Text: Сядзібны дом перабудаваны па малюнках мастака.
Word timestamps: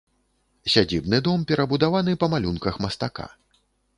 Сядзібны 0.75 1.19
дом 1.27 1.43
перабудаваны 1.51 2.17
па 2.23 2.31
малюнках 2.33 2.79
мастака. 2.87 3.29